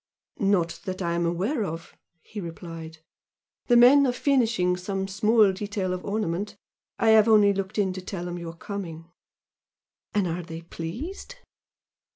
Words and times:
"Not 0.39 0.79
that 0.85 0.99
I 1.03 1.13
am 1.13 1.27
aware 1.27 1.63
of" 1.63 1.95
he 2.23 2.41
replied 2.41 3.03
"The 3.67 3.77
men 3.77 4.07
are 4.07 4.11
finishing 4.11 4.75
some 4.75 5.07
small 5.07 5.53
detail 5.53 5.93
of 5.93 6.03
ornament. 6.03 6.55
I 6.97 7.09
have 7.09 7.27
only 7.27 7.53
looked 7.53 7.77
in 7.77 7.93
to 7.93 8.01
tell 8.01 8.25
them 8.25 8.39
you 8.39 8.49
are 8.49 8.55
coming." 8.57 9.11
"And 10.15 10.25
are 10.27 10.41
they 10.41 10.61
pleased?" 10.63 11.35